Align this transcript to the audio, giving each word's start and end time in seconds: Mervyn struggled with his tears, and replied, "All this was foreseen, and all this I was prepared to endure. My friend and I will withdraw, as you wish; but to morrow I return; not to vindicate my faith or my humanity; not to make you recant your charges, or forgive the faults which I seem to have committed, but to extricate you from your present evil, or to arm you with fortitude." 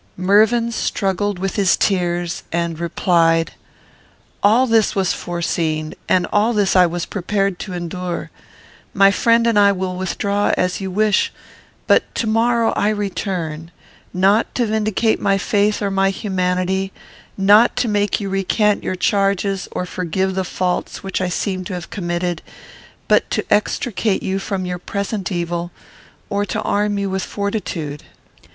Mervyn 0.17 0.71
struggled 0.71 1.37
with 1.37 1.57
his 1.57 1.77
tears, 1.77 2.41
and 2.51 2.79
replied, 2.79 3.53
"All 4.41 4.65
this 4.65 4.95
was 4.95 5.13
foreseen, 5.13 5.93
and 6.09 6.25
all 6.33 6.53
this 6.53 6.75
I 6.75 6.87
was 6.87 7.05
prepared 7.05 7.59
to 7.59 7.73
endure. 7.73 8.31
My 8.95 9.11
friend 9.11 9.45
and 9.45 9.59
I 9.59 9.71
will 9.71 9.95
withdraw, 9.95 10.55
as 10.57 10.81
you 10.81 10.89
wish; 10.89 11.31
but 11.85 12.15
to 12.15 12.25
morrow 12.25 12.71
I 12.75 12.89
return; 12.89 13.69
not 14.11 14.55
to 14.55 14.65
vindicate 14.65 15.21
my 15.21 15.37
faith 15.37 15.83
or 15.83 15.91
my 15.91 16.09
humanity; 16.09 16.91
not 17.37 17.75
to 17.77 17.87
make 17.87 18.19
you 18.19 18.27
recant 18.27 18.83
your 18.83 18.95
charges, 18.95 19.67
or 19.71 19.85
forgive 19.85 20.33
the 20.33 20.43
faults 20.43 21.03
which 21.03 21.21
I 21.21 21.29
seem 21.29 21.63
to 21.65 21.75
have 21.75 21.91
committed, 21.91 22.41
but 23.07 23.29
to 23.29 23.45
extricate 23.53 24.23
you 24.23 24.39
from 24.39 24.65
your 24.65 24.79
present 24.79 25.31
evil, 25.31 25.69
or 26.27 26.43
to 26.47 26.61
arm 26.63 26.97
you 26.97 27.07
with 27.11 27.21
fortitude." 27.21 28.01